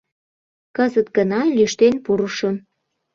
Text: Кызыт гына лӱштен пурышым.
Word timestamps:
Кызыт 0.75 1.07
гына 1.17 1.41
лӱштен 1.55 1.95
пурышым. 2.03 2.55